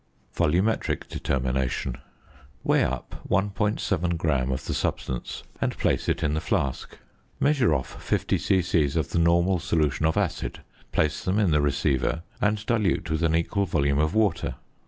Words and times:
VOLUMETRIC 0.33 1.09
DETERMINATION. 1.09 1.95
Weigh 2.63 2.83
up 2.83 3.21
1.7 3.29 4.17
gram 4.17 4.51
of 4.51 4.65
the 4.65 4.73
substance 4.73 5.43
and 5.61 5.77
place 5.77 6.09
it 6.09 6.23
in 6.23 6.33
the 6.33 6.41
flask. 6.41 6.97
Measure 7.39 7.71
off 7.75 8.01
50 8.01 8.39
c.c. 8.39 8.83
of 8.97 9.11
the 9.11 9.19
normal 9.19 9.59
solution 9.59 10.07
of 10.07 10.17
acid, 10.17 10.61
place 10.91 11.23
them 11.23 11.37
in 11.37 11.51
the 11.51 11.61
receiver, 11.61 12.23
and 12.41 12.65
dilute 12.65 13.11
with 13.11 13.21
an 13.21 13.35
equal 13.35 13.67
volume 13.67 13.99
of 13.99 14.15
water. 14.15 14.55